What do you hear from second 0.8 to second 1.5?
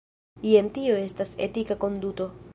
estas